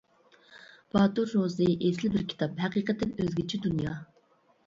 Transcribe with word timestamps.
-باتۇر 0.93 1.33
روزى 1.33 1.67
ئېسىل 1.75 2.13
بىر 2.15 2.25
كىتاب 2.33 2.63
ھەقىقەتەن 2.65 3.11
ئۆزگىچە 3.25 3.63
دۇنيا. 3.67 3.93